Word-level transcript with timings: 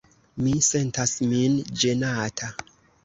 Mi 0.45 0.53
sentas 0.67 1.13
min 1.33 1.59
ĝenata. 1.85 2.51